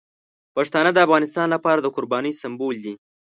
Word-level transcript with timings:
پښتانه 0.55 0.89
د 0.93 0.97
افغانستان 1.05 1.47
لپاره 1.55 1.79
د 1.81 1.87
قربانۍ 1.95 2.31
سمبول 2.41 2.75
دي. 2.85 2.93